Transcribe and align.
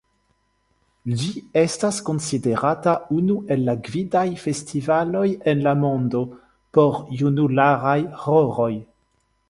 Ĝi 1.23 1.27
estas 1.63 1.99
konsiderata 2.07 2.95
unu 3.17 3.37
el 3.57 3.63
la 3.69 3.77
gvidaj 3.89 4.25
festivaloj 4.47 5.25
en 5.53 5.63
la 5.69 5.77
mondo 5.85 6.27
por 6.79 7.01
junularaj 7.21 7.99
ĥoroj. 8.25 8.73